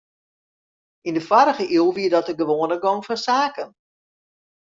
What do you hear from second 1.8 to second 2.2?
wie